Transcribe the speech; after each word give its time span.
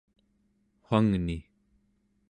wangni 0.89 1.37